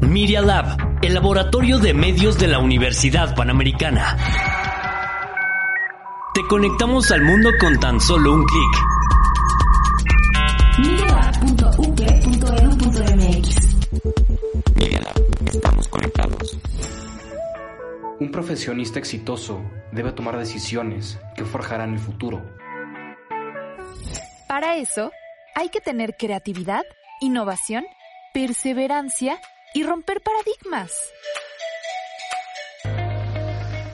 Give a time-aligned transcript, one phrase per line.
[0.00, 4.16] Media Lab, el laboratorio de medios de la Universidad Panamericana.
[6.34, 8.70] Te conectamos al mundo con tan solo un clic.
[10.78, 13.70] MediaLab.up.edu.mx
[15.46, 16.58] estamos conectados.
[18.18, 19.62] Un profesionista exitoso
[19.92, 22.42] debe tomar decisiones que forjarán el futuro.
[24.48, 25.12] Para eso,
[25.54, 26.82] hay que tener creatividad,
[27.20, 27.84] innovación,
[28.32, 29.40] perseverancia
[29.74, 30.92] y romper paradigmas.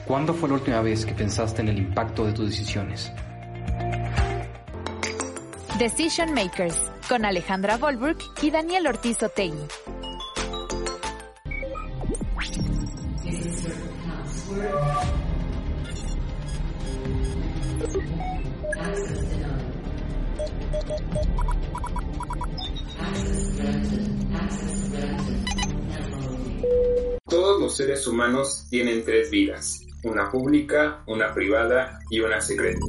[0.05, 3.11] ¿Cuándo fue la última vez que pensaste en el impacto de tus decisiones?
[5.77, 9.67] Decision Makers, con Alejandra Volberg y Daniel Ortiz Otegui.
[25.17, 25.46] Todos
[27.67, 32.79] los seres humanos tienen tres vidas, una pública, una privada y una secreta.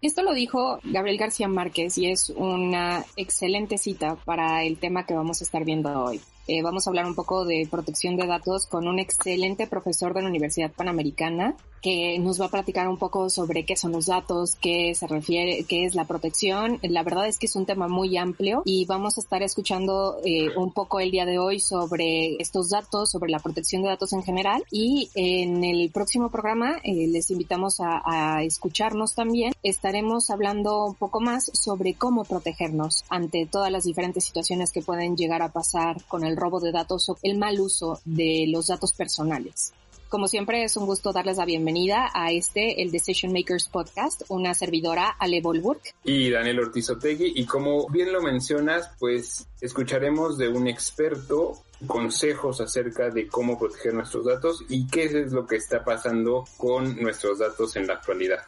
[0.00, 5.14] Esto lo dijo Gabriel García Márquez y es una excelente cita para el tema que
[5.14, 6.20] vamos a estar viendo hoy.
[6.46, 10.22] Eh, vamos a hablar un poco de protección de datos con un excelente profesor de
[10.22, 14.56] la Universidad Panamericana que nos va a platicar un poco sobre qué son los datos,
[14.56, 16.78] qué se refiere, qué es la protección.
[16.82, 20.56] La verdad es que es un tema muy amplio y vamos a estar escuchando eh,
[20.56, 24.22] un poco el día de hoy sobre estos datos, sobre la protección de datos en
[24.22, 29.52] general y en el próximo programa eh, les invitamos a, a escucharnos también.
[29.62, 35.16] Estaremos hablando un poco más sobre cómo protegernos ante todas las diferentes situaciones que pueden
[35.16, 38.92] llegar a pasar con el robo de datos o el mal uso de los datos
[38.92, 39.72] personales.
[40.10, 44.54] Como siempre, es un gusto darles la bienvenida a este, el Decision Makers Podcast, una
[44.54, 45.80] servidora, Ale Volburg.
[46.02, 47.34] Y Daniel Ortiz Otegui.
[47.36, 53.94] Y como bien lo mencionas, pues escucharemos de un experto consejos acerca de cómo proteger
[53.94, 58.40] nuestros datos y qué es lo que está pasando con nuestros datos en la actualidad.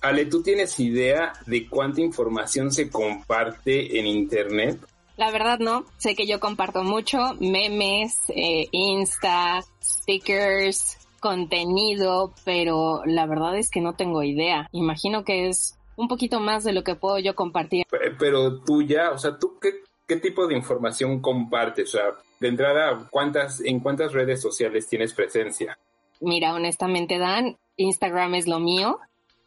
[0.00, 4.80] Ale, ¿tú tienes idea de cuánta información se comparte en Internet?
[5.16, 13.26] La verdad no, sé que yo comparto mucho memes, eh, Insta, stickers, contenido, pero la
[13.26, 14.68] verdad es que no tengo idea.
[14.72, 17.84] Imagino que es un poquito más de lo que puedo yo compartir.
[18.18, 21.88] Pero tú ya, o sea, ¿tú qué, qué tipo de información compartes?
[21.94, 22.04] O sea,
[22.38, 25.78] de entrada, ¿cuántas, ¿en cuántas redes sociales tienes presencia?
[26.20, 28.98] Mira, honestamente, Dan, Instagram es lo mío.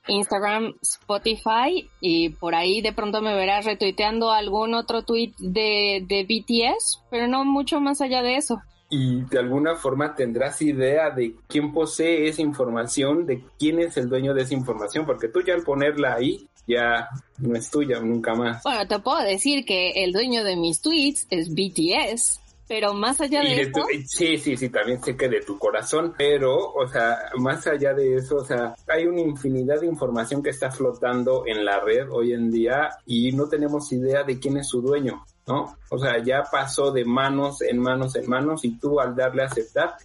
[0.08, 6.24] Instagram, Spotify y por ahí de pronto me verás retuiteando algún otro tweet de, de
[6.24, 8.60] BTS, pero no mucho más allá de eso.
[8.90, 14.10] Y de alguna forma tendrás idea de quién posee esa información, de quién es el
[14.10, 18.36] dueño de esa información, porque tú ya al ponerla ahí ya no es tuya nunca
[18.36, 18.64] más.
[18.64, 22.40] Bueno, te puedo decir que el dueño de mis tweets es BTS.
[22.70, 23.84] Pero más allá de, eso.
[24.06, 28.14] Sí, sí, sí, también sé que de tu corazón, pero, o sea, más allá de
[28.14, 32.34] eso, o sea, hay una infinidad de información que está flotando en la red hoy
[32.34, 35.76] en día y no tenemos idea de quién es su dueño, ¿no?
[35.90, 39.48] O sea, ya pasó de manos en manos en manos y tú al darle a
[39.48, 39.96] aceptar,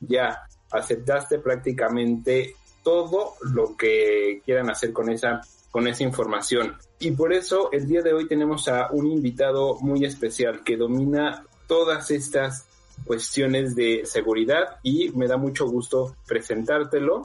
[0.00, 2.54] ya aceptaste prácticamente
[2.84, 5.40] todo lo que quieran hacer con esa
[5.72, 6.76] con esa información.
[7.00, 11.44] Y por eso el día de hoy tenemos a un invitado muy especial que domina
[11.66, 12.66] todas estas
[13.04, 17.22] cuestiones de seguridad y me da mucho gusto presentártelo.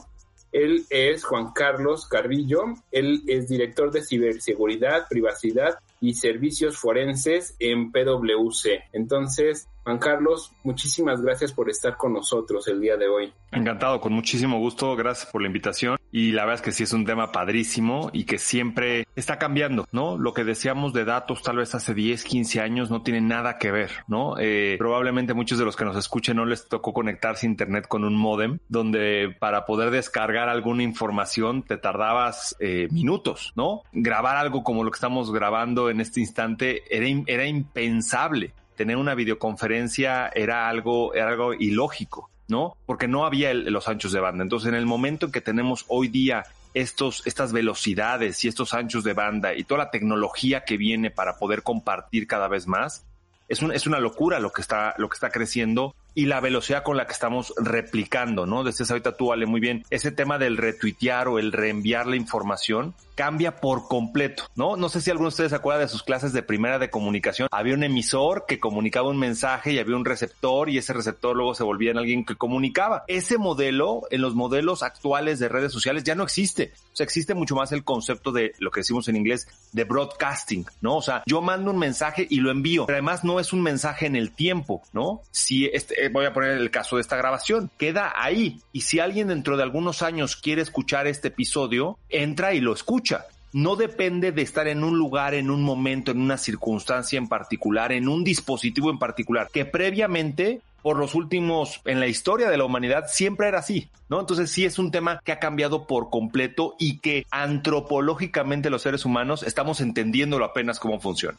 [0.51, 7.91] Él es Juan Carlos Carrillo, él es director de ciberseguridad, privacidad y servicios forenses en
[7.91, 8.83] PwC.
[8.93, 13.31] Entonces, Juan Carlos, muchísimas gracias por estar con nosotros el día de hoy.
[13.53, 15.95] Encantado, con muchísimo gusto, gracias por la invitación.
[16.11, 19.87] Y la verdad es que sí es un tema padrísimo y que siempre está cambiando,
[19.93, 20.17] ¿no?
[20.17, 23.71] Lo que decíamos de datos tal vez hace 10, 15 años no tiene nada que
[23.71, 24.35] ver, ¿no?
[24.37, 28.03] Eh, probablemente muchos de los que nos escuchen no les tocó conectarse a internet con
[28.03, 33.83] un modem, donde para poder descargar alguna información te tardabas eh, minutos, ¿no?
[33.93, 38.53] Grabar algo como lo que estamos grabando en este instante era, era impensable.
[38.77, 42.29] Tener una videoconferencia era algo, era algo ilógico.
[42.47, 42.77] ¿no?
[42.85, 44.43] Porque no había el, los anchos de banda.
[44.43, 49.03] Entonces, en el momento en que tenemos hoy día estos, estas velocidades y estos anchos
[49.03, 53.05] de banda y toda la tecnología que viene para poder compartir cada vez más,
[53.47, 56.81] es, un, es una locura lo que está, lo que está creciendo y la velocidad
[56.81, 58.63] con la que estamos replicando, ¿no?
[58.63, 62.95] Decías ahorita tú, Ale, muy bien, ese tema del retuitear o el reenviar la información
[63.13, 64.77] cambia por completo, ¿no?
[64.77, 67.47] No sé si alguno de ustedes se acuerda de sus clases de primera de comunicación.
[67.51, 71.53] Había un emisor que comunicaba un mensaje y había un receptor y ese receptor luego
[71.53, 73.03] se volvía en alguien que comunicaba.
[73.07, 76.73] Ese modelo en los modelos actuales de redes sociales ya no existe.
[76.93, 80.65] O sea, existe mucho más el concepto de lo que decimos en inglés de broadcasting,
[80.81, 80.97] ¿no?
[80.97, 84.05] O sea, yo mando un mensaje y lo envío, pero además no es un mensaje
[84.05, 85.21] en el tiempo, ¿no?
[85.31, 89.27] Si este, voy a poner el caso de esta grabación, queda ahí y si alguien
[89.27, 94.41] dentro de algunos años quiere escuchar este episodio, entra y lo escucha no depende de
[94.41, 98.91] estar en un lugar, en un momento, en una circunstancia en particular, en un dispositivo
[98.91, 103.59] en particular, que previamente por los últimos, en la historia de la humanidad, siempre era
[103.59, 104.19] así, ¿no?
[104.19, 109.03] Entonces sí es un tema que ha cambiado por completo y que antropológicamente los seres
[109.03, 111.37] humanos estamos entendiéndolo apenas cómo funciona.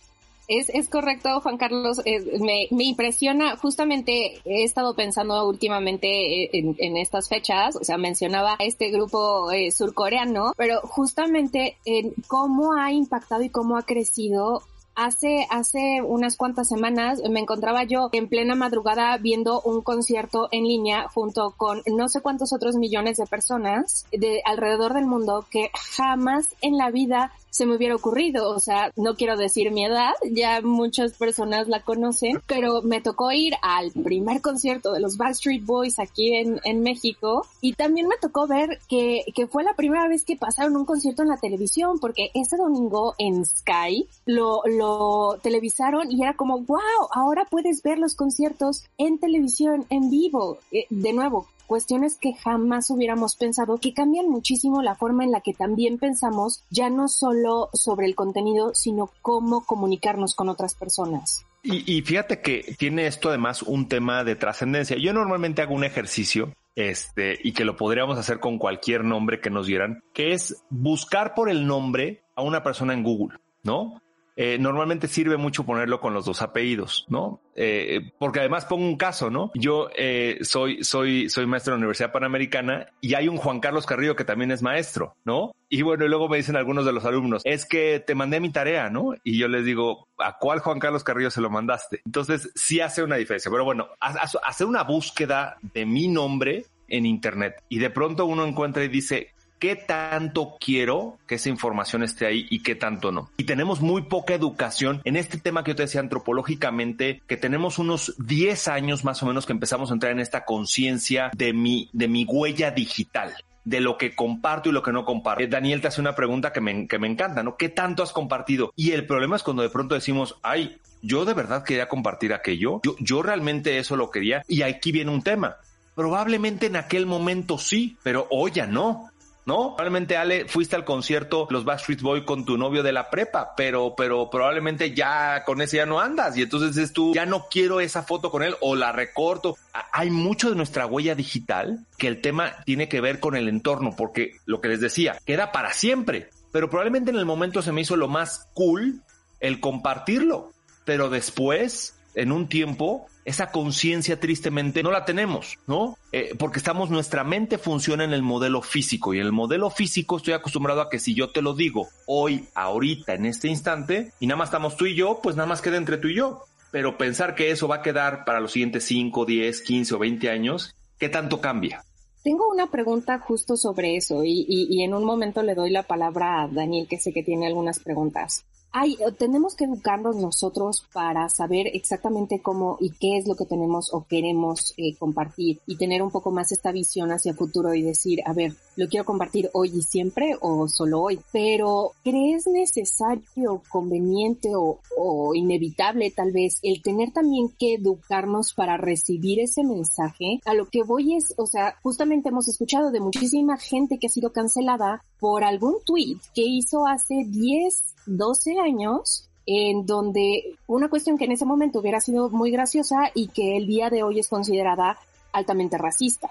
[0.48, 2.00] Es, es correcto, Juan Carlos.
[2.40, 8.56] me, me, impresiona, justamente he estado pensando últimamente eh, en, estas fechas, o sea, mencionaba
[8.58, 14.62] este grupo eh, surcoreano, pero justamente en cómo ha impactado y cómo ha crecido
[14.98, 20.64] hace, hace unas cuantas semanas me encontraba yo en plena madrugada viendo un concierto en
[20.64, 25.70] línea junto con no sé cuántos otros millones de personas de alrededor del mundo que
[25.96, 28.50] jamás en la vida se me hubiera ocurrido.
[28.50, 33.32] O sea, no quiero decir mi edad, ya muchas personas la conocen, pero me tocó
[33.32, 38.16] ir al primer concierto de los Backstreet Boys aquí en, en México y también me
[38.20, 41.98] tocó ver que, que fue la primera vez que pasaron un concierto en la televisión
[41.98, 47.98] porque ese domingo en Sky lo, lo televisaron y era como, wow, ahora puedes ver
[47.98, 50.58] los conciertos en televisión en vivo.
[50.72, 55.42] Eh, de nuevo, cuestiones que jamás hubiéramos pensado, que cambian muchísimo la forma en la
[55.42, 61.44] que también pensamos, ya no solo sobre el contenido, sino cómo comunicarnos con otras personas.
[61.62, 64.96] Y, fíjate que tiene esto además un tema de trascendencia.
[64.96, 69.50] Yo normalmente hago un ejercicio este, y que lo podríamos hacer con cualquier nombre que
[69.50, 74.00] nos dieran, que es buscar por el nombre a una persona en Google, ¿no?
[74.40, 77.40] Eh, normalmente sirve mucho ponerlo con los dos apellidos, ¿no?
[77.56, 79.50] Eh, porque además pongo un caso, ¿no?
[79.54, 83.84] Yo eh, soy, soy, soy maestro de la Universidad Panamericana y hay un Juan Carlos
[83.84, 85.50] Carrillo que también es maestro, ¿no?
[85.68, 88.90] Y bueno, luego me dicen algunos de los alumnos, es que te mandé mi tarea,
[88.90, 89.14] ¿no?
[89.24, 92.00] Y yo les digo, ¿a cuál Juan Carlos Carrillo se lo mandaste?
[92.06, 93.50] Entonces, sí hace una diferencia.
[93.50, 98.84] Pero bueno, hacer una búsqueda de mi nombre en Internet y de pronto uno encuentra
[98.84, 103.30] y dice, qué tanto quiero que esa información esté ahí y qué tanto no.
[103.36, 107.78] Y tenemos muy poca educación en este tema que yo te decía antropológicamente, que tenemos
[107.78, 111.88] unos 10 años más o menos que empezamos a entrar en esta conciencia de mi,
[111.92, 113.34] de mi huella digital
[113.68, 115.42] de lo que comparto y lo que no comparto.
[115.42, 117.56] Eh, Daniel te hace una pregunta que me, que me encanta, ¿no?
[117.56, 118.72] ¿Qué tanto has compartido?
[118.74, 122.80] Y el problema es cuando de pronto decimos, ay, yo de verdad quería compartir aquello,
[122.82, 125.56] yo, yo realmente eso lo quería, y aquí viene un tema.
[125.94, 129.10] Probablemente en aquel momento sí, pero hoy ya no.
[129.48, 129.74] ¿No?
[129.74, 133.94] Probablemente Ale fuiste al concierto los Backstreet Boy con tu novio de la prepa, pero,
[133.96, 137.80] pero probablemente ya con ese ya no andas y entonces es tú, ya no quiero
[137.80, 139.56] esa foto con él o la recorto.
[139.90, 143.94] Hay mucho de nuestra huella digital que el tema tiene que ver con el entorno,
[143.96, 147.80] porque lo que les decía, queda para siempre, pero probablemente en el momento se me
[147.80, 149.00] hizo lo más cool
[149.40, 150.52] el compartirlo,
[150.84, 155.98] pero después, en un tiempo, esa conciencia tristemente no la tenemos, ¿no?
[156.12, 160.16] Eh, porque estamos, nuestra mente funciona en el modelo físico y en el modelo físico
[160.16, 164.26] estoy acostumbrado a que si yo te lo digo hoy, ahorita, en este instante, y
[164.26, 166.44] nada más estamos tú y yo, pues nada más queda entre tú y yo.
[166.70, 170.30] Pero pensar que eso va a quedar para los siguientes 5, 10, 15 o 20
[170.30, 171.84] años, ¿qué tanto cambia?
[172.22, 176.42] Tengo una pregunta justo sobre eso y, y, en un momento le doy la palabra
[176.42, 181.28] a Daniel, que sé que tiene algunas preguntas hay, eh, tenemos que educarnos nosotros para
[181.28, 186.02] saber exactamente cómo y qué es lo que tenemos o queremos eh, compartir y tener
[186.02, 189.50] un poco más esta visión hacia el futuro y decir, a ver, lo quiero compartir
[189.54, 191.20] hoy y siempre o solo hoy.
[191.32, 198.76] Pero ¿crees necesario, conveniente o, o inevitable tal vez el tener también que educarnos para
[198.76, 200.40] recibir ese mensaje?
[200.44, 204.10] A lo que voy es, o sea, justamente hemos escuchado de muchísima gente que ha
[204.10, 211.16] sido cancelada por algún tweet que hizo hace 10 12 años en donde una cuestión
[211.16, 214.28] que en ese momento hubiera sido muy graciosa y que el día de hoy es
[214.28, 214.98] considerada
[215.32, 216.28] altamente racista.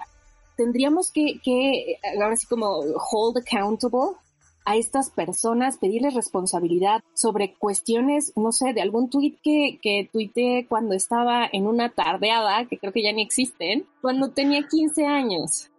[0.56, 4.16] Tendríamos que, que ahora sí como hold accountable
[4.64, 10.66] a estas personas, pedirles responsabilidad sobre cuestiones, no sé, de algún tweet que, que tuiteé
[10.68, 15.70] cuando estaba en una tardeada, que creo que ya ni existen, cuando tenía 15 años.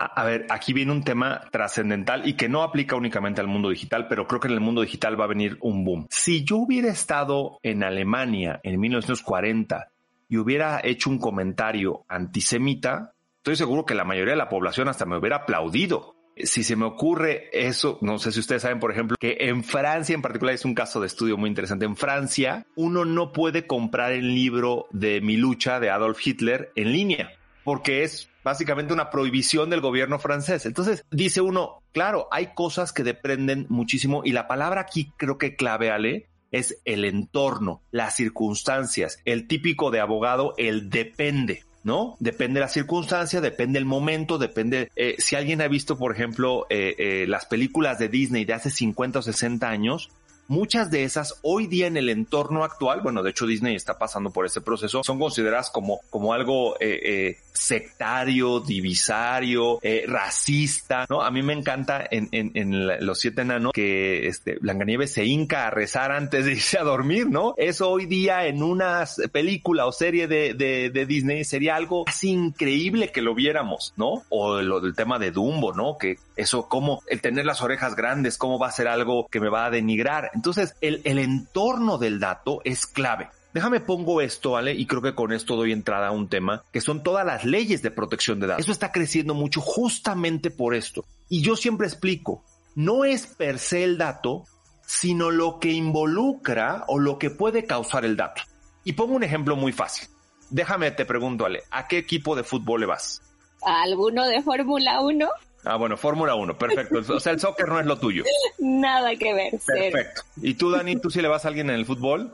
[0.00, 4.06] A, ver, aquí viene un tema trascendental y que no aplica únicamente al mundo digital,
[4.06, 6.06] pero creo que en el mundo digital va a venir un boom.
[6.08, 9.90] Si yo hubiera estado en Alemania en 1940
[10.28, 15.04] y hubiera hecho un comentario antisemita, estoy seguro que la mayoría de la población hasta
[15.04, 16.14] me hubiera aplaudido.
[16.36, 20.14] Si se me ocurre eso, no sé si ustedes saben, por ejemplo, que en Francia
[20.14, 21.86] en particular es un caso de estudio muy interesante.
[21.86, 26.92] En Francia, uno no puede comprar el libro de Mi lucha de Adolf Hitler en
[26.92, 27.37] línea
[27.68, 30.64] porque es básicamente una prohibición del gobierno francés.
[30.64, 35.54] Entonces dice uno, claro, hay cosas que dependen muchísimo y la palabra aquí creo que
[35.54, 41.64] clave, Ale, es el entorno, las circunstancias, el típico de abogado, el depende.
[41.84, 42.16] ¿no?
[42.20, 44.90] Depende de la circunstancia, depende el momento, depende...
[44.96, 48.70] Eh, si alguien ha visto, por ejemplo, eh, eh, las películas de Disney de hace
[48.70, 50.08] 50 o 60 años,
[50.46, 54.30] muchas de esas hoy día en el entorno actual, bueno, de hecho Disney está pasando
[54.30, 56.76] por ese proceso, son consideradas como, como algo
[57.58, 61.22] sectario, divisario, eh, racista, ¿no?
[61.22, 65.66] A mí me encanta en, en, en Los Siete Enanos que este, Blancanieves se hinca
[65.66, 67.54] a rezar antes de irse a dormir, ¿no?
[67.56, 72.30] Eso hoy día en una película o serie de, de, de Disney sería algo así
[72.30, 74.22] increíble que lo viéramos, ¿no?
[74.28, 75.98] O lo del tema de Dumbo, ¿no?
[75.98, 79.48] Que eso, como el tener las orejas grandes, cómo va a ser algo que me
[79.48, 80.30] va a denigrar.
[80.34, 83.28] Entonces, el, el entorno del dato es clave.
[83.54, 84.72] Déjame pongo esto, ¿vale?
[84.74, 87.82] Y creo que con esto doy entrada a un tema, que son todas las leyes
[87.82, 88.64] de protección de datos.
[88.64, 91.04] Eso está creciendo mucho justamente por esto.
[91.28, 94.44] Y yo siempre explico, no es per se el dato,
[94.86, 98.42] sino lo que involucra o lo que puede causar el dato.
[98.84, 100.08] Y pongo un ejemplo muy fácil.
[100.50, 103.20] Déjame, te pregunto, Ale, ¿a qué equipo de fútbol le vas?
[103.62, 105.28] ¿A alguno de Fórmula 1?
[105.64, 106.98] Ah, bueno, Fórmula 1, perfecto.
[107.14, 108.24] O sea, el soccer no es lo tuyo.
[108.58, 109.58] Nada que ver.
[109.66, 110.22] Perfecto.
[110.40, 112.32] ¿Y tú, Dani, tú sí le vas a alguien en el fútbol?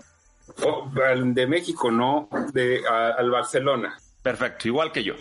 [0.62, 3.96] Oh, de México, no, de al Barcelona.
[4.22, 5.14] Perfecto, igual que yo.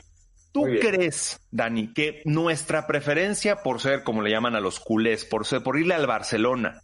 [0.51, 5.47] ¿Tú crees, Dani, que nuestra preferencia por ser, como le llaman a los culés, por
[5.47, 6.83] ser, por irle al Barcelona,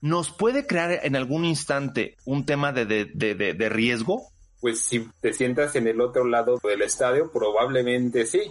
[0.00, 4.22] nos puede crear en algún instante un tema de, de, de, de riesgo?
[4.60, 8.50] Pues si te sientas en el otro lado del estadio, probablemente sí.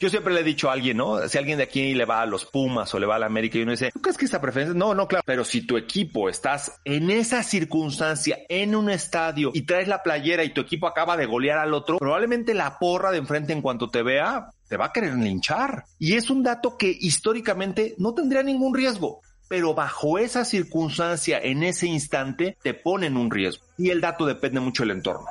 [0.00, 1.26] Yo siempre le he dicho a alguien, ¿no?
[1.28, 3.58] Si alguien de aquí le va a los Pumas o le va a la América
[3.58, 4.74] y uno dice, ¿tú crees que esta preferencia?
[4.78, 5.24] No, no, claro.
[5.26, 10.44] Pero si tu equipo estás en esa circunstancia, en un estadio y traes la playera
[10.44, 13.90] y tu equipo acaba de golear al otro, probablemente la porra de enfrente en cuanto
[13.90, 15.84] te vea te va a querer linchar.
[15.98, 21.62] Y es un dato que históricamente no tendría ningún riesgo pero bajo esa circunstancia, en
[21.62, 23.64] ese instante, te ponen un riesgo.
[23.78, 25.26] Y el dato depende mucho del entorno.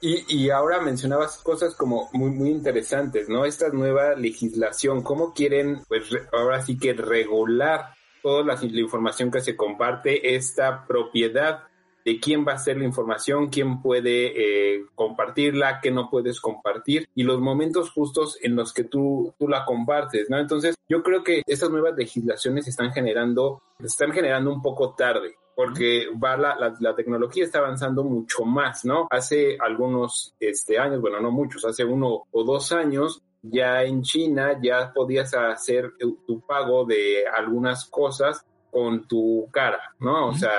[0.00, 3.44] Y, y ahora mencionabas cosas como muy, muy interesantes, ¿no?
[3.44, 9.56] Esta nueva legislación, ¿cómo quieren, pues ahora sí que regular toda la, información que se
[9.56, 11.64] comparte, esta propiedad
[12.04, 14.32] de quién va a ser la información, quién puede
[14.76, 19.48] eh, compartirla, qué no puedes compartir y los momentos justos en los que tú, tú
[19.48, 20.38] la compartes, ¿no?
[20.38, 26.06] Entonces, yo creo que estas nuevas legislaciones están generando, están generando un poco tarde porque
[26.22, 29.08] va la, la, tecnología está avanzando mucho más, ¿no?
[29.10, 34.58] Hace algunos este, años, bueno, no muchos, hace uno o dos años, ya en China
[34.62, 35.92] ya podías hacer
[36.26, 40.28] tu pago de algunas cosas con tu cara, ¿no?
[40.28, 40.52] O sea,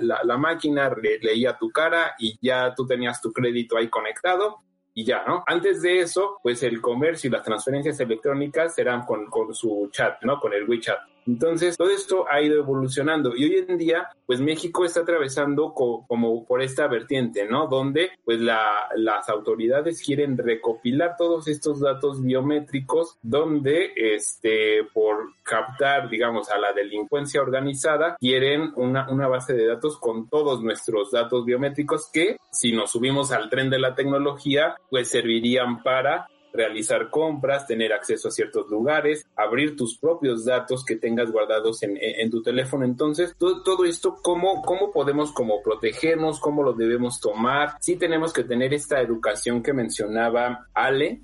[0.00, 4.58] la, la, máquina leía tu cara y ya tú tenías tu crédito ahí conectado
[4.92, 5.44] y ya, ¿no?
[5.46, 10.20] Antes de eso, pues el comercio y las transferencias electrónicas eran con, con su chat,
[10.22, 10.40] ¿no?
[10.40, 10.98] Con el WeChat.
[11.28, 16.46] Entonces, todo esto ha ido evolucionando y hoy en día, pues México está atravesando como
[16.46, 17.66] por esta vertiente, ¿no?
[17.66, 26.08] Donde, pues la, las autoridades quieren recopilar todos estos datos biométricos, donde, este, por captar,
[26.08, 31.44] digamos, a la delincuencia organizada, quieren una, una base de datos con todos nuestros datos
[31.44, 37.66] biométricos que, si nos subimos al tren de la tecnología, pues servirían para realizar compras,
[37.66, 42.42] tener acceso a ciertos lugares, abrir tus propios datos que tengas guardados en, en tu
[42.42, 42.84] teléfono.
[42.84, 46.40] Entonces, todo, todo, esto, ¿cómo, ¿cómo podemos como protegernos?
[46.40, 47.76] ¿Cómo lo debemos tomar?
[47.80, 51.22] Sí tenemos que tener esta educación que mencionaba Ale.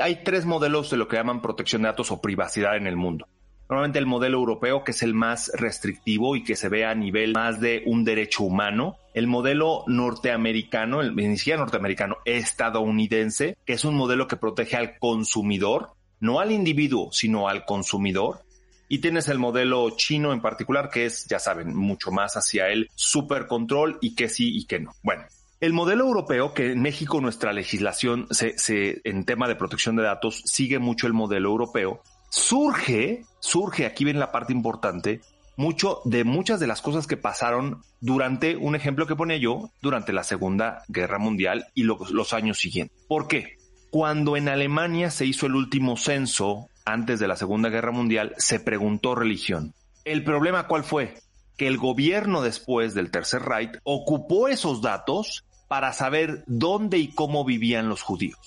[0.00, 3.26] Hay tres modelos de lo que llaman protección de datos o privacidad en el mundo.
[3.68, 7.32] Normalmente el modelo europeo, que es el más restrictivo y que se ve a nivel
[7.32, 8.96] más de un derecho humano.
[9.16, 14.98] El modelo norteamericano, el, ni siquiera norteamericano, estadounidense, que es un modelo que protege al
[14.98, 18.42] consumidor, no al individuo, sino al consumidor.
[18.90, 22.90] Y tienes el modelo chino en particular, que es, ya saben, mucho más hacia el
[22.94, 24.92] supercontrol y que sí y que no.
[25.02, 25.24] Bueno,
[25.60, 30.02] el modelo europeo, que en México nuestra legislación se, se, en tema de protección de
[30.02, 35.22] datos sigue mucho el modelo europeo, surge, surge, aquí viene la parte importante,
[35.56, 40.12] mucho de muchas de las cosas que pasaron durante, un ejemplo que pone yo, durante
[40.12, 42.96] la Segunda Guerra Mundial y los años siguientes.
[43.08, 43.56] ¿Por qué?
[43.90, 48.60] Cuando en Alemania se hizo el último censo antes de la Segunda Guerra Mundial, se
[48.60, 49.74] preguntó religión.
[50.04, 51.14] ¿El problema cuál fue?
[51.56, 57.44] Que el gobierno después del Tercer Reich ocupó esos datos para saber dónde y cómo
[57.44, 58.38] vivían los judíos.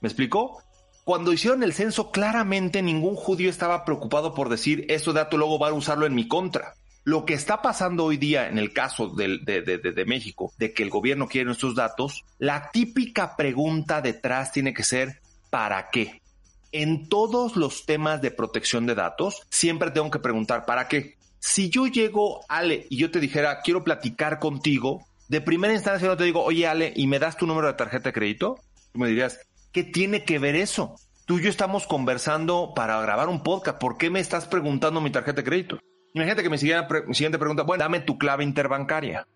[0.00, 0.62] ¿Me explicó?
[1.10, 5.70] Cuando hicieron el censo, claramente ningún judío estaba preocupado por decir, eso dato luego va
[5.70, 6.74] a usarlo en mi contra.
[7.02, 11.26] Lo que está pasando hoy día en el caso de, México, de que el gobierno
[11.26, 15.18] quiere nuestros datos, la típica pregunta detrás tiene que ser,
[15.50, 16.22] ¿para qué?
[16.70, 21.16] En todos los temas de protección de datos, siempre tengo que preguntar, ¿para qué?
[21.40, 26.16] Si yo llego, Ale, y yo te dijera, quiero platicar contigo, de primera instancia no
[26.16, 28.60] te digo, oye, Ale, ¿y me das tu número de tarjeta de crédito?
[28.92, 29.40] Tú me dirías,
[29.72, 30.96] ¿qué tiene que ver eso?
[31.26, 33.78] Tú y yo estamos conversando para grabar un podcast.
[33.78, 35.78] ¿Por qué me estás preguntando mi tarjeta de crédito?
[36.12, 39.26] Imagínate que mi siguiente, mi siguiente pregunta, bueno, dame tu clave interbancaria.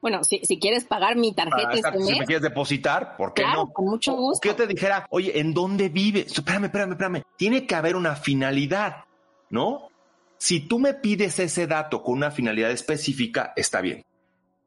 [0.00, 3.34] Bueno, si, si quieres pagar mi tarjeta ah, este mes, Si me quieres depositar, ¿por
[3.34, 3.72] qué claro, no?
[3.72, 4.40] con mucho gusto.
[4.40, 6.32] que yo te dijera, oye, ¿en dónde vives?
[6.32, 7.22] Espérame, espérame, espérame.
[7.36, 9.04] Tiene que haber una finalidad,
[9.50, 9.88] ¿no?
[10.38, 14.02] Si tú me pides ese dato con una finalidad específica, está bien.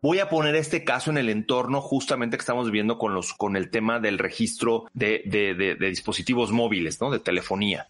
[0.03, 3.55] Voy a poner este caso en el entorno justamente que estamos viendo con los, con
[3.55, 7.09] el tema del registro de, de, de, dispositivos móviles, ¿no?
[7.09, 7.87] De telefonía.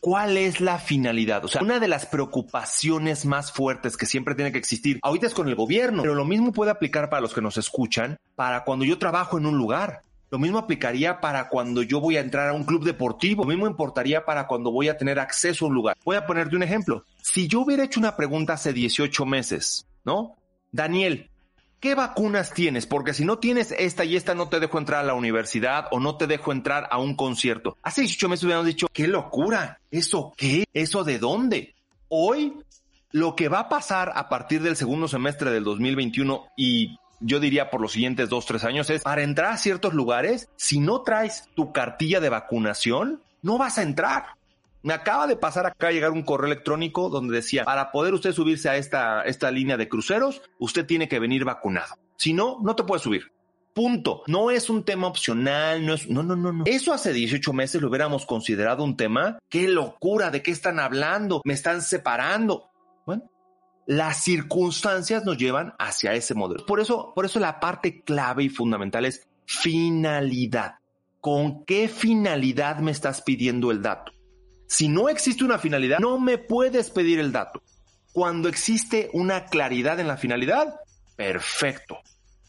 [0.00, 1.44] ¿Cuál es la finalidad?
[1.44, 5.34] O sea, una de las preocupaciones más fuertes que siempre tiene que existir, ahorita es
[5.34, 8.86] con el gobierno, pero lo mismo puede aplicar para los que nos escuchan, para cuando
[8.86, 10.00] yo trabajo en un lugar.
[10.30, 13.42] Lo mismo aplicaría para cuando yo voy a entrar a un club deportivo.
[13.42, 15.98] Lo mismo importaría para cuando voy a tener acceso a un lugar.
[16.06, 17.04] Voy a ponerte un ejemplo.
[17.20, 20.36] Si yo hubiera hecho una pregunta hace 18 meses, ¿no?
[20.72, 21.29] Daniel,
[21.80, 22.86] ¿qué vacunas tienes?
[22.86, 25.98] Porque si no tienes esta y esta no te dejo entrar a la universidad o
[25.98, 27.76] no te dejo entrar a un concierto.
[27.82, 30.64] Hace 18 meses hubiéramos dicho, qué locura, ¿eso qué?
[30.72, 31.74] ¿Eso de dónde?
[32.08, 32.54] Hoy,
[33.10, 37.70] lo que va a pasar a partir del segundo semestre del 2021 y yo diría
[37.70, 41.48] por los siguientes dos, tres años es para entrar a ciertos lugares, si no traes
[41.54, 44.39] tu cartilla de vacunación, no vas a entrar.
[44.82, 48.68] Me acaba de pasar acá llegar un correo electrónico donde decía, para poder usted subirse
[48.68, 51.96] a esta, esta línea de cruceros, usted tiene que venir vacunado.
[52.16, 53.32] Si no, no te puedes subir.
[53.74, 54.22] Punto.
[54.26, 56.64] No es un tema opcional, no es, no, no, no, no.
[56.66, 59.38] Eso hace 18 meses lo hubiéramos considerado un tema.
[59.48, 61.42] Qué locura, ¿de qué están hablando?
[61.44, 62.70] Me están separando.
[63.06, 63.30] Bueno,
[63.86, 66.64] las circunstancias nos llevan hacia ese modelo.
[66.64, 70.76] Por eso, por eso la parte clave y fundamental es finalidad.
[71.20, 74.12] ¿Con qué finalidad me estás pidiendo el dato?
[74.70, 77.60] Si no existe una finalidad, no me puedes pedir el dato.
[78.12, 80.76] Cuando existe una claridad en la finalidad,
[81.16, 81.98] perfecto,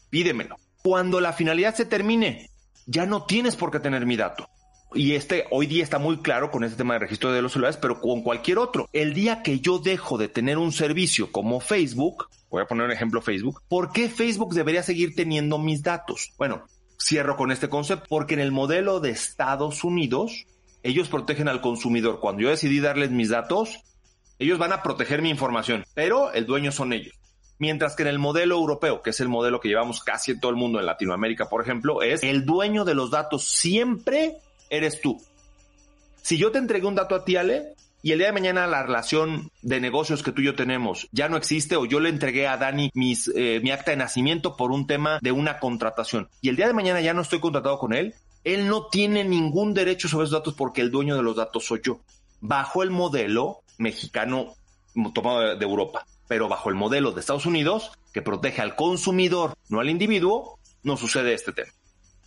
[0.08, 0.54] pídemelo.
[0.84, 2.48] Cuando la finalidad se termine,
[2.86, 4.48] ya no tienes por qué tener mi dato.
[4.94, 7.76] Y este hoy día está muy claro con este tema de registro de los celulares,
[7.76, 8.88] pero con cualquier otro.
[8.92, 12.92] El día que yo dejo de tener un servicio como Facebook, voy a poner un
[12.92, 16.30] ejemplo Facebook, ¿por qué Facebook debería seguir teniendo mis datos?
[16.38, 16.66] Bueno,
[17.00, 20.46] cierro con este concepto, porque en el modelo de Estados Unidos,
[20.82, 22.20] ellos protegen al consumidor.
[22.20, 23.80] Cuando yo decidí darles mis datos,
[24.38, 27.14] ellos van a proteger mi información, pero el dueño son ellos.
[27.58, 30.50] Mientras que en el modelo europeo, que es el modelo que llevamos casi en todo
[30.50, 34.36] el mundo, en Latinoamérica, por ejemplo, es el dueño de los datos siempre
[34.68, 35.22] eres tú.
[36.22, 38.82] Si yo te entregué un dato a ti, Ale, y el día de mañana la
[38.82, 42.48] relación de negocios que tú y yo tenemos ya no existe o yo le entregué
[42.48, 42.90] a Dani
[43.36, 46.74] eh, mi acta de nacimiento por un tema de una contratación y el día de
[46.74, 50.54] mañana ya no estoy contratado con él, él no tiene ningún derecho sobre esos datos
[50.54, 52.00] porque el dueño de los datos soy yo.
[52.40, 54.54] Bajo el modelo mexicano
[55.14, 59.80] tomado de, Europa, pero bajo el modelo de Estados Unidos que protege al consumidor, no
[59.80, 61.70] al individuo, no sucede este tema.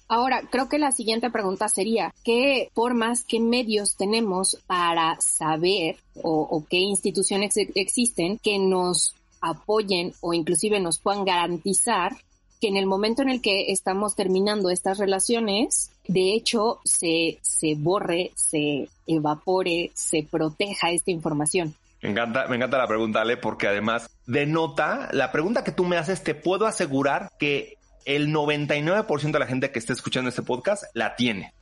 [0.08, 6.42] Ahora, creo que la siguiente pregunta sería, ¿qué formas, qué medios tenemos para saber o,
[6.42, 12.16] o qué instituciones existen que nos apoyen o inclusive nos puedan garantizar
[12.60, 17.76] que en el momento en el que estamos terminando estas relaciones, de hecho, se, se
[17.76, 21.76] borre, se evapore, se proteja esta información.
[22.02, 25.98] Me encanta, me encanta la pregunta, Ale, porque además denota, la pregunta que tú me
[25.98, 30.84] haces, te puedo asegurar que el 99% de la gente que está escuchando este podcast
[30.94, 31.54] la tiene.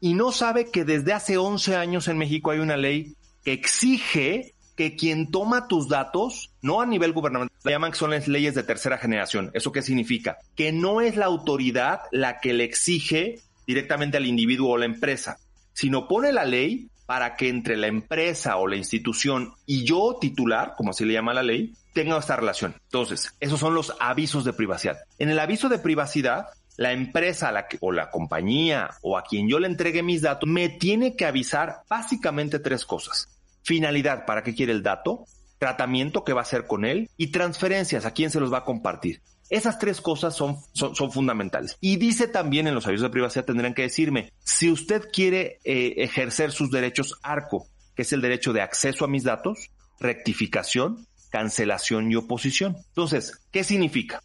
[0.00, 4.54] Y no sabe que desde hace 11 años en México hay una ley que exige
[4.80, 8.54] que quien toma tus datos, no a nivel gubernamental, le llaman que son las leyes
[8.54, 9.50] de tercera generación.
[9.52, 10.38] ¿Eso qué significa?
[10.56, 15.38] Que no es la autoridad la que le exige directamente al individuo o la empresa,
[15.74, 20.72] sino pone la ley para que entre la empresa o la institución y yo titular,
[20.78, 22.74] como así le llama la ley, tenga esta relación.
[22.84, 24.96] Entonces, esos son los avisos de privacidad.
[25.18, 26.46] En el aviso de privacidad,
[26.78, 31.16] la empresa o la compañía o a quien yo le entregue mis datos me tiene
[31.16, 33.28] que avisar básicamente tres cosas.
[33.70, 35.26] Finalidad, ¿para qué quiere el dato?
[35.60, 37.08] Tratamiento, ¿qué va a hacer con él?
[37.16, 39.22] Y transferencias, ¿a quién se los va a compartir?
[39.48, 41.76] Esas tres cosas son, son, son, fundamentales.
[41.80, 45.94] Y dice también en los avisos de privacidad tendrán que decirme, si usted quiere eh,
[45.98, 52.10] ejercer sus derechos ARCO, que es el derecho de acceso a mis datos, rectificación, cancelación
[52.10, 52.76] y oposición.
[52.88, 54.20] Entonces, ¿qué significa?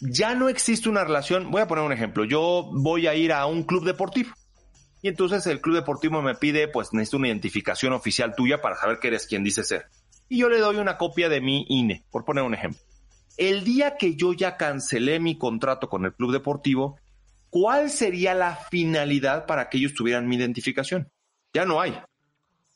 [0.00, 3.46] Ya no existe una relación, voy a poner un ejemplo, yo voy a ir a
[3.46, 4.34] un club deportivo
[5.02, 9.00] Y entonces el club deportivo me pide, pues necesito una identificación oficial tuya para saber
[9.00, 9.86] que eres quien dice ser.
[10.28, 12.80] Y yo le doy una copia de mi INE, por poner un ejemplo.
[13.36, 16.98] El día que yo ya cancelé mi contrato con el club deportivo,
[17.50, 21.10] ¿cuál sería la finalidad para que ellos tuvieran mi identificación?
[21.52, 21.98] Ya no hay.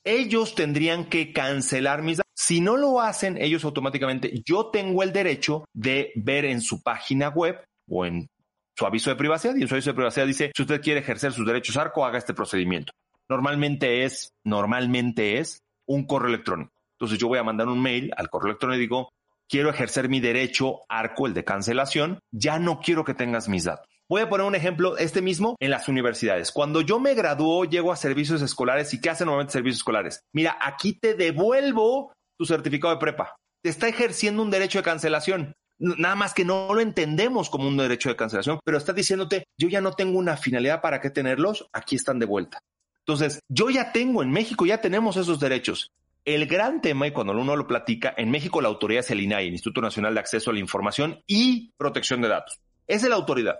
[0.03, 2.33] Ellos tendrían que cancelar mis datos.
[2.35, 7.29] Si no lo hacen, ellos automáticamente, yo tengo el derecho de ver en su página
[7.29, 8.29] web o en
[8.77, 11.33] su aviso de privacidad y en su aviso de privacidad dice, si usted quiere ejercer
[11.33, 12.93] sus derechos ARCO, haga este procedimiento.
[13.29, 16.73] Normalmente es, normalmente es un correo electrónico.
[16.93, 19.13] Entonces yo voy a mandar un mail al correo electrónico y digo,
[19.49, 23.89] quiero ejercer mi derecho ARCO, el de cancelación, ya no quiero que tengas mis datos.
[24.09, 26.53] Voy a poner un ejemplo, este mismo, en las universidades.
[26.53, 30.21] Cuando yo me graduó, llego a servicios escolares y ¿qué hacen normalmente servicios escolares?
[30.33, 33.35] Mira, aquí te devuelvo tu certificado de prepa.
[33.63, 35.55] Te está ejerciendo un derecho de cancelación.
[35.79, 39.69] Nada más que no lo entendemos como un derecho de cancelación, pero está diciéndote, yo
[39.69, 42.61] ya no tengo una finalidad para qué tenerlos, aquí están de vuelta.
[43.01, 45.93] Entonces, yo ya tengo en México, ya tenemos esos derechos.
[46.25, 49.47] El gran tema, y cuando uno lo platica, en México la autoridad es el INAI,
[49.47, 52.59] el Instituto Nacional de Acceso a la Información y Protección de Datos.
[52.87, 53.59] Es la autoridad.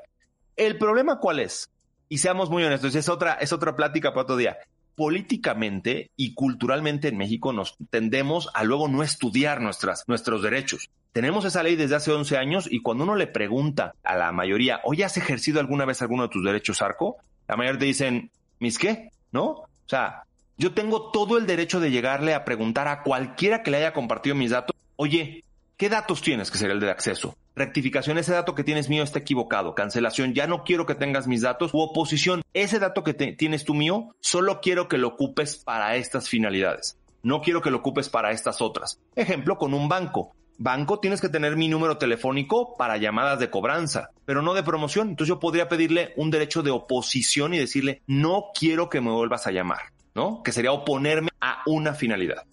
[0.57, 1.71] El problema cuál es?
[2.09, 4.57] Y seamos muy honestos, es otra, es otra plática para otro día.
[4.97, 10.91] Políticamente y culturalmente en México nos tendemos a luego no estudiar nuestras, nuestros derechos.
[11.13, 14.81] Tenemos esa ley desde hace 11 años y cuando uno le pregunta a la mayoría,
[14.85, 17.17] oye, ¿has ejercido alguna vez alguno de tus derechos, Arco?
[17.47, 19.11] La mayoría te dicen, ¿mis qué?
[19.33, 19.45] ¿No?
[19.45, 20.25] O sea,
[20.59, 24.35] yo tengo todo el derecho de llegarle a preguntar a cualquiera que le haya compartido
[24.35, 25.45] mis datos, oye,
[25.77, 26.51] ¿qué datos tienes?
[26.51, 27.37] Que sería el de acceso.
[27.55, 29.75] Rectificación, ese dato que tienes mío está equivocado.
[29.75, 31.73] Cancelación, ya no quiero que tengas mis datos.
[31.75, 36.29] U oposición, ese dato que tienes tú mío, solo quiero que lo ocupes para estas
[36.29, 36.99] finalidades.
[37.23, 39.01] No quiero que lo ocupes para estas otras.
[39.15, 40.35] Ejemplo, con un banco.
[40.59, 45.11] Banco, tienes que tener mi número telefónico para llamadas de cobranza, pero no de promoción.
[45.11, 49.47] Entonces yo podría pedirle un derecho de oposición y decirle, no quiero que me vuelvas
[49.47, 49.81] a llamar.
[50.17, 50.43] ¿no?
[50.43, 52.45] Que sería oponerme a una finalidad.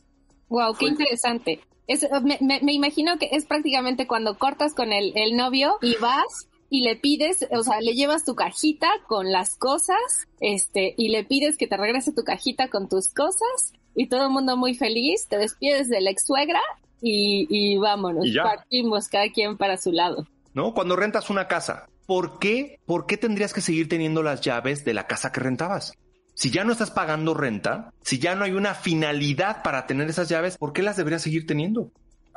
[0.49, 1.61] Wow, qué interesante.
[1.87, 6.95] Me, imagino que es prácticamente cuando cortas con el, el novio y vas y le
[6.95, 9.99] pides, o sea, le llevas tu cajita con las cosas,
[10.39, 14.31] este, y le pides que te regrese tu cajita con tus cosas, y todo el
[14.31, 16.61] mundo muy feliz, te despides de la ex suegra
[16.99, 20.25] y, y vámonos, partimos cada quien para su lado.
[20.55, 20.73] ¿No?
[20.73, 24.95] Cuando rentas una casa, ¿por qué, ¿por qué tendrías que seguir teniendo las llaves de
[24.95, 25.93] la casa que rentabas?
[26.35, 30.29] Si ya no estás pagando renta, si ya no hay una finalidad para tener esas
[30.29, 31.91] llaves, ¿por qué las deberías seguir teniendo?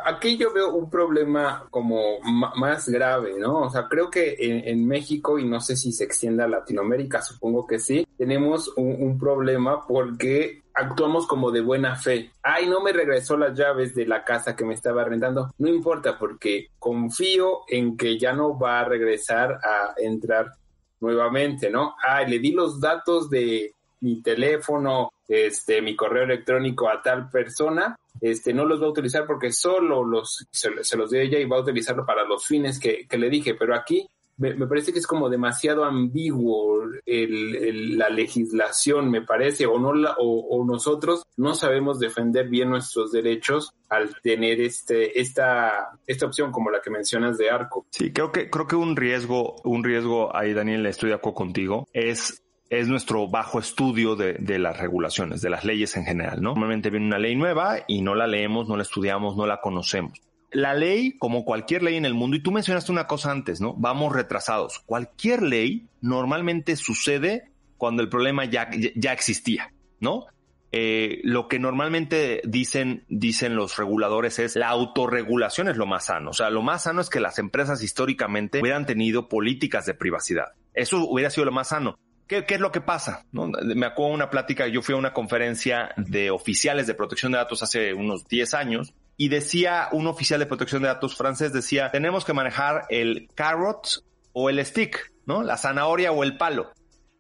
[0.05, 3.63] Aquí yo veo un problema como más grave, ¿no?
[3.63, 7.67] O sea, creo que en, México, y no sé si se extienda a Latinoamérica, supongo
[7.67, 12.31] que sí, tenemos un, problema porque actuamos como de buena fe.
[12.43, 15.51] Ay, no me regresó las llaves de la casa que me estaba rentando.
[15.57, 20.53] No importa porque confío en que ya no va a regresar a entrar
[21.01, 21.95] nuevamente, ¿no?
[22.07, 27.97] Ay, le di los datos de mi teléfono, este, mi correo electrónico a tal persona,
[28.21, 31.59] este, no los va a utilizar porque solo los, se, los dio ella y va
[31.59, 33.55] a utilizarlo para los fines que, le dije.
[33.55, 34.07] Pero aquí
[34.39, 41.25] me, parece que es como demasiado ambiguo la legislación, me parece, o no o, nosotros
[41.37, 46.91] no sabemos defender bien nuestros derechos al tener este, esta, esta opción como la que
[46.91, 47.87] mencionas de arco.
[47.91, 51.89] Sí, creo que, creo que un riesgo, un riesgo ahí, Daniel, estoy de acuerdo contigo,
[51.93, 56.51] es es nuestro bajo estudio de, las regulaciones, de las leyes en general, ¿no?
[56.51, 60.21] Normalmente viene una ley nueva y no la leemos, no la estudiamos, no la conocemos.
[60.51, 63.75] La ley, como cualquier ley en el mundo, y tú mencionaste una cosa antes, ¿no?
[63.75, 64.81] Vamos retrasados.
[64.87, 70.27] Cualquier ley normalmente sucede cuando el problema ya, ya existía, ¿no?
[70.73, 76.31] Eh, lo que normalmente dicen, dicen los reguladores es la autorregulación es lo más sano.
[76.31, 80.53] O sea, lo más sano es que las empresas históricamente hubieran tenido políticas de privacidad.
[80.75, 81.99] Eso hubiera sido lo más sano.
[82.27, 83.25] ¿Qué, es lo que pasa?
[83.31, 87.63] Me acuerdo una plática, yo fui a una conferencia de oficiales de protección de datos
[87.63, 92.25] hace unos 10 años y decía un oficial de protección de datos francés, decía, tenemos
[92.25, 95.45] que manejar el carrot o el stick, ¿no?
[95.45, 96.73] La zanahoria o el palo.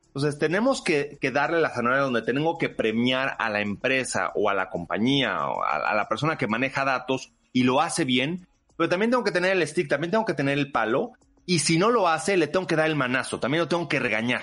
[0.08, 4.54] Entonces tenemos que, darle la zanahoria donde tengo que premiar a la empresa o a
[4.54, 9.12] la compañía o a la persona que maneja datos y lo hace bien, pero también
[9.12, 11.12] tengo que tener el stick, también tengo que tener el palo
[11.44, 14.00] y si no lo hace, le tengo que dar el manazo, también lo tengo que
[14.00, 14.42] regañar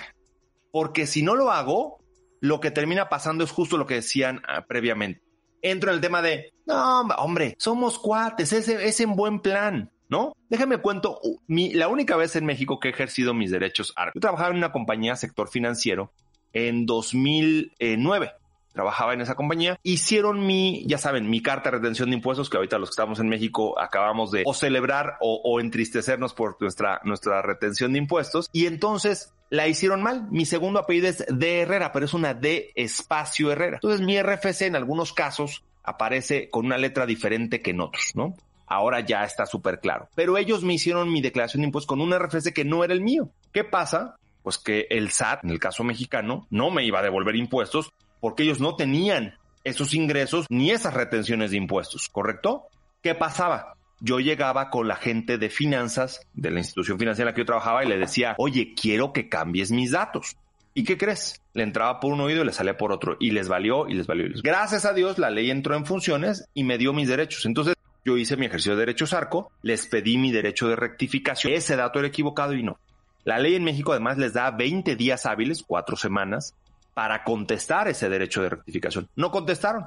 [0.74, 2.00] porque si no lo hago,
[2.40, 5.22] lo que termina pasando es justo lo que decían ah, previamente.
[5.62, 10.32] Entro en el tema de, no, hombre, somos cuates, es, en buen plan, ¿no?
[10.48, 14.56] Déjame cuento, la única vez en México que he ejercido mis derechos Yo trabajaba en
[14.56, 16.12] una compañía sector financiero
[16.52, 18.32] en 2009
[18.74, 22.56] trabajaba en esa compañía, hicieron mi, ya saben, mi carta de retención de impuestos, que
[22.56, 27.40] ahorita los que estamos en México acabamos de o celebrar o, entristecernos por nuestra, nuestra
[27.40, 28.50] retención de impuestos.
[28.52, 30.26] Y entonces la hicieron mal.
[30.30, 33.76] Mi segundo apellido es de Herrera, pero es una D espacio Herrera.
[33.76, 38.34] Entonces mi RFC en algunos casos aparece con una letra diferente que en otros, ¿no?
[38.66, 40.08] Ahora ya está súper claro.
[40.16, 43.02] Pero ellos me hicieron mi declaración de impuestos con un RFC que no era el
[43.02, 43.28] mío.
[43.52, 44.16] ¿Qué pasa?
[44.42, 47.92] Pues que el SAT, en el caso mexicano, no me iba a devolver impuestos
[48.24, 49.34] porque ellos no tenían
[49.64, 52.68] esos ingresos ni esas retenciones de impuestos, ¿correcto?
[53.02, 53.74] ¿Qué pasaba?
[54.00, 57.44] Yo llegaba con la gente de finanzas de la institución financiera en la que yo
[57.44, 60.38] trabajaba y le decía, oye, quiero que cambies mis datos.
[60.72, 61.42] ¿Y qué crees?
[61.52, 63.18] Le entraba por un oído y le salía por otro.
[63.20, 64.24] Y les valió y les valió.
[64.42, 67.44] Gracias a Dios, la ley entró en funciones y me dio mis derechos.
[67.44, 67.74] Entonces,
[68.06, 71.52] yo hice mi ejercicio de derechos arco, les pedí mi derecho de rectificación.
[71.52, 72.78] Ese dato era equivocado y no.
[73.24, 76.54] La ley en México además les da 20 días hábiles, cuatro semanas,
[76.94, 79.08] para contestar ese derecho de rectificación.
[79.16, 79.84] No contestaron.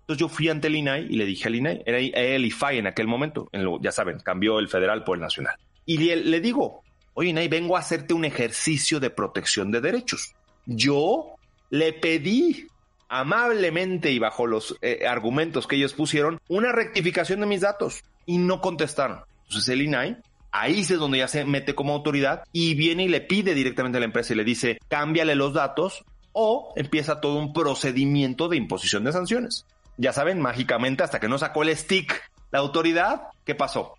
[0.00, 2.86] Entonces yo fui ante el INAI y le dije al INAI, era el IFAI en
[2.86, 5.54] aquel momento, en lo, ya saben, cambió el federal por el nacional.
[5.84, 6.82] Y le, le digo,
[7.14, 10.34] oye INAI, vengo a hacerte un ejercicio de protección de derechos.
[10.66, 11.34] Yo
[11.70, 12.66] le pedí
[13.08, 18.38] amablemente y bajo los eh, argumentos que ellos pusieron una rectificación de mis datos y
[18.38, 19.20] no contestaron.
[19.44, 20.16] Entonces el INAI
[20.50, 24.00] ahí es donde ya se mete como autoridad y viene y le pide directamente a
[24.00, 26.04] la empresa y le dice, cámbiale los datos
[26.40, 29.66] o empieza todo un procedimiento de imposición de sanciones.
[29.96, 32.22] Ya saben, mágicamente, hasta que no sacó el stick
[32.52, 33.94] la autoridad, ¿qué pasó?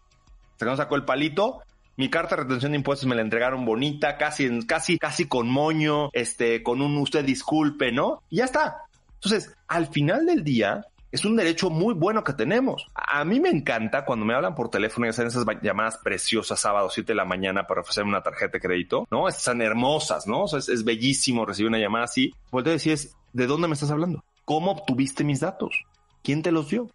[0.53, 1.61] Hasta que no sacó el palito,
[1.97, 6.11] mi carta de retención de impuestos me la entregaron bonita, casi, casi, casi con moño,
[6.13, 8.23] este, con un usted disculpe, ¿no?
[8.29, 8.83] Y ya está.
[9.15, 12.87] Entonces, al final del día, es un derecho muy bueno que tenemos.
[12.93, 16.89] A mí me encanta cuando me hablan por teléfono y hacen esas llamadas preciosas sábado
[16.89, 19.27] 7 de la mañana para ofrecerme una tarjeta de crédito, ¿no?
[19.27, 20.45] Están hermosas, ¿no?
[20.45, 22.33] es, bellísimo recibir una llamada así.
[22.51, 22.97] Vuelvo a decir,
[23.33, 24.23] ¿de dónde me estás hablando?
[24.45, 25.83] ¿Cómo obtuviste mis datos?
[26.23, 26.89] ¿Quién te los dio?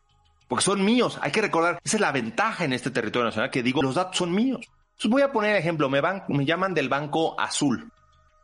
[0.49, 1.19] Porque son míos.
[1.21, 4.17] Hay que recordar, esa es la ventaja en este territorio nacional, que digo, los datos
[4.17, 4.67] son míos.
[4.91, 7.91] Entonces voy a poner ejemplo, me, van, me llaman del Banco Azul.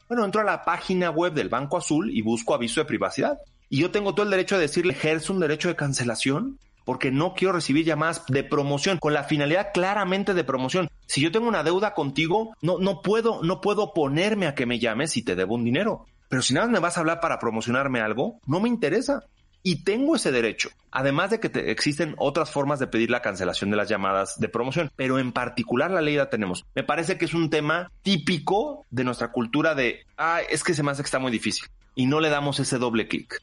[0.09, 3.39] Bueno, entro a la página web del Banco Azul y busco aviso de privacidad
[3.71, 7.35] y yo tengo todo el derecho de decirle, ejerce un derecho de cancelación porque no
[7.35, 10.91] quiero recibir llamadas de promoción con la finalidad claramente de promoción.
[11.07, 14.81] Si yo tengo una deuda contigo, no, no puedo, no puedo ponerme a que me
[14.81, 16.07] llames si te debo un dinero.
[16.29, 19.23] Pero si nada me vas a hablar para promocionarme algo, no me interesa.
[19.63, 20.71] Y tengo ese derecho.
[20.91, 24.91] Además de que existen otras formas de pedir la cancelación de las llamadas de promoción,
[24.97, 26.65] pero en particular la ley la tenemos.
[26.75, 30.83] Me parece que es un tema típico de nuestra cultura de, ah, es que se
[30.83, 31.69] me hace que está muy difícil.
[31.95, 33.41] Y no le damos ese doble clic.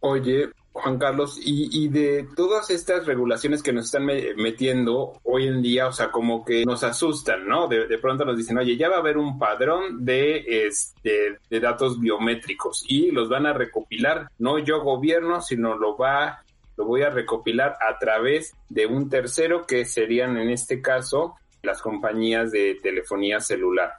[0.00, 5.88] Oye, Juan Carlos, y, de todas estas regulaciones que nos están metiendo hoy en día,
[5.88, 7.66] o sea, como que nos asustan, ¿no?
[7.66, 11.98] De, pronto nos dicen, oye, ya va a haber un padrón de, este, de datos
[11.98, 16.44] biométricos y los van a recopilar, no yo gobierno, sino lo va,
[16.76, 21.82] lo voy a recopilar a través de un tercero que serían en este caso las
[21.82, 23.94] compañías de telefonía celular.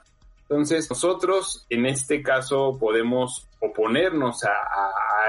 [0.50, 4.48] Entonces, nosotros en este caso podemos oponernos a,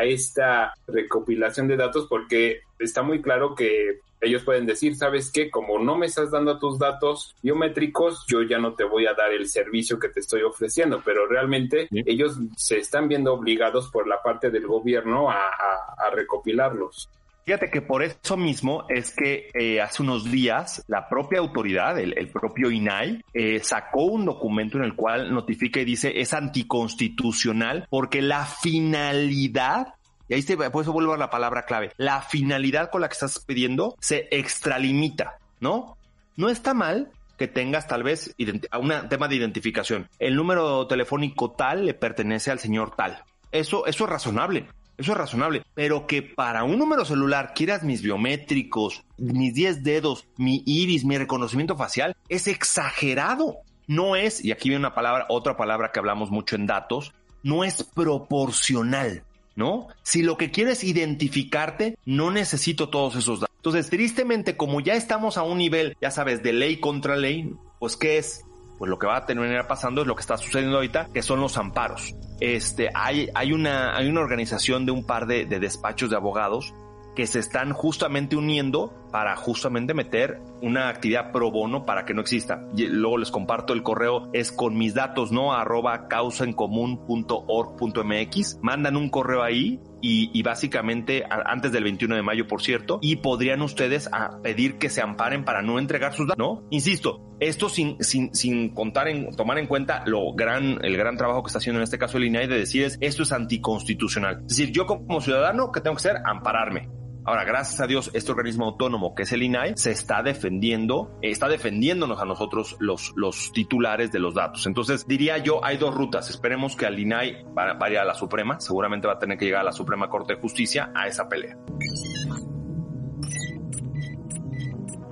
[0.04, 5.50] esta recopilación de datos porque está muy claro que ellos pueden decir, ¿sabes qué?
[5.50, 9.32] Como no me estás dando tus datos biométricos, yo ya no te voy a dar
[9.32, 14.22] el servicio que te estoy ofreciendo, pero realmente ellos se están viendo obligados por la
[14.22, 17.10] parte del gobierno a recopilarlos.
[17.46, 22.28] Fíjate que por eso mismo es que eh, hace unos días la propia autoridad, el,
[22.30, 28.22] propio INAI, eh, sacó un documento en el cual notifica y dice es anticonstitucional porque
[28.22, 29.96] la finalidad
[30.32, 31.92] y ahí se, por eso vuelvo a la palabra clave.
[31.98, 35.98] La finalidad con la que estás pidiendo se extralimita, ¿no?
[36.38, 38.34] No está mal que tengas tal vez
[38.80, 40.08] un tema de identificación.
[40.20, 43.24] El número telefónico tal le pertenece al señor tal.
[43.52, 44.68] Eso, eso es razonable.
[45.02, 45.64] Eso es razonable.
[45.74, 51.18] Pero que para un número celular quieras mis biométricos, mis 10 dedos, mi iris, mi
[51.18, 53.58] reconocimiento facial, es exagerado.
[53.88, 57.64] No es, y aquí viene una palabra, otra palabra que hablamos mucho en datos, no
[57.64, 59.24] es proporcional.
[59.54, 59.88] ¿No?
[60.04, 63.56] Si lo que quieres identificarte, no necesito todos esos datos.
[63.58, 67.98] Entonces, tristemente, como ya estamos a un nivel, ya sabes, de ley contra ley, pues
[67.98, 68.46] ¿qué es?
[68.82, 71.40] Pues lo que va a terminar pasando es lo que está sucediendo ahorita, que son
[71.40, 72.16] los amparos.
[72.40, 76.74] Este, hay, hay, una, hay una organización de un par de, despachos de abogados
[77.16, 82.22] que se están justamente uniendo para justamente meter una actividad pro bono para que no
[82.22, 82.66] exista.
[82.76, 85.54] Y luego les comparto el correo, es con mis datos, ¿no?
[85.54, 88.60] arroba causaencomún.org.mx.
[88.64, 93.62] Mandan un correo ahí y, básicamente antes del 21 de mayo, por cierto, y podrían
[93.62, 94.10] ustedes
[94.44, 96.68] pedir que se amparen para no entregar sus datos, ¿no?
[96.70, 101.44] Insisto, esto sin, sin, sin contar en, tomar en cuenta lo gran, el gran trabajo
[101.44, 104.42] que está haciendo en este caso el INAI de decir es, esto es anticonstitucional.
[104.42, 106.22] Es decir, yo como ciudadano, ¿qué tengo que hacer?
[106.26, 107.01] Ampararme.
[107.24, 111.48] Ahora, gracias a Dios, este organismo autónomo que es el INAI se está defendiendo, está
[111.48, 114.66] defendiéndonos a nosotros los, los titulares de los datos.
[114.66, 116.32] Entonces, diría yo, hay dos rutas.
[116.32, 119.66] Esperemos que al INAI vaya a la Suprema, seguramente va a tener que llegar a
[119.66, 121.58] la Suprema Corte de Justicia a esa pelea.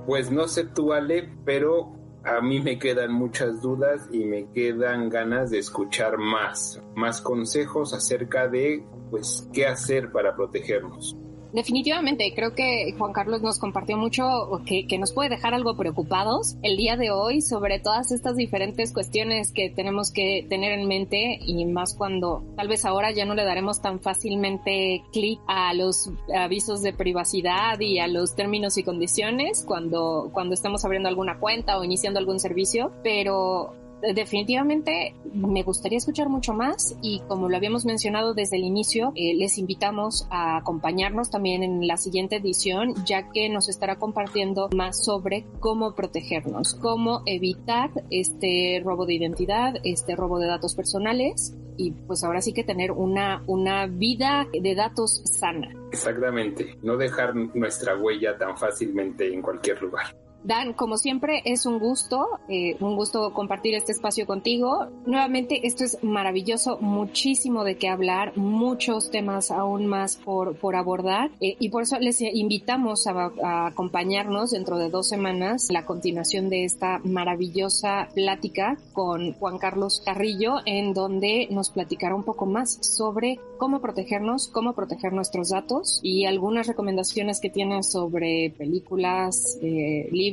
[0.04, 1.92] Pues no sé tú, Ale, pero
[2.24, 7.94] a mí me quedan muchas dudas y me quedan ganas de escuchar más, más consejos
[7.94, 11.16] acerca de, pues, qué hacer para protegernos.
[11.52, 14.24] Definitivamente, creo que Juan Carlos nos compartió mucho
[14.66, 19.52] que, nos puede dejar algo preocupados el día de hoy sobre todas estas diferentes cuestiones
[19.52, 23.44] que tenemos que tener en mente y más cuando tal vez ahora ya no le
[23.44, 29.64] daremos tan fácilmente clic a los avisos de privacidad y a los términos y condiciones
[29.66, 33.74] cuando, cuando estemos abriendo alguna cuenta o iniciando algún servicio, pero
[34.14, 39.34] definitivamente me gustaría escuchar mucho más y como lo habíamos mencionado desde el inicio, eh,
[39.34, 45.04] les invitamos a acompañarnos también en la siguiente edición, ya que nos estará compartiendo más
[45.04, 51.92] sobre cómo protegernos, cómo evitar este robo de identidad, este robo de datos personales y
[51.92, 55.74] pues ahora sí que tener una, una vida de datos sana.
[55.92, 60.14] Exactamente, no dejar nuestra huella tan fácilmente en cualquier lugar.
[60.44, 64.86] Dan, como siempre, es un gusto, eh, un gusto compartir este espacio contigo.
[65.06, 71.30] Nuevamente, esto es maravilloso, muchísimo de qué hablar, muchos temas aún más por, por abordar
[71.40, 76.48] eh, y por eso les invitamos a, a, acompañarnos dentro de dos semanas la continuación
[76.48, 82.78] de esta maravillosa plática con Juan Carlos Carrillo, en donde nos platicará un poco más
[82.80, 90.08] sobre cómo protegernos, cómo proteger nuestros datos y algunas recomendaciones que tiene sobre películas, eh,
[90.10, 90.29] libros,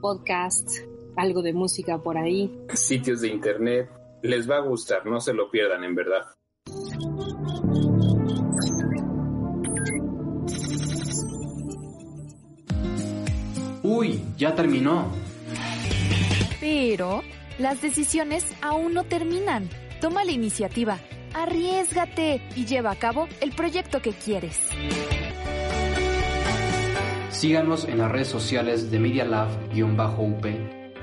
[0.00, 0.84] podcasts,
[1.16, 2.50] algo de música por ahí.
[2.74, 3.90] Sitios de internet.
[4.22, 6.22] Les va a gustar, no se lo pierdan en verdad.
[13.82, 15.06] Uy, ya terminó.
[16.60, 17.22] Pero
[17.58, 19.68] las decisiones aún no terminan.
[20.00, 20.98] Toma la iniciativa,
[21.32, 24.58] arriesgate y lleva a cabo el proyecto que quieres.
[27.36, 30.46] Síganos en las redes sociales de Media Lab-UP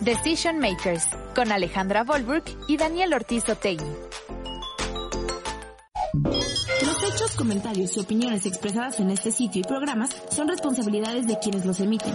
[0.00, 3.84] Decision Makers con Alejandra Volburg y Daniel Ortiz Otegui.
[6.84, 11.64] Los hechos, comentarios y opiniones expresadas en este sitio y programas son responsabilidades de quienes
[11.64, 12.14] los emiten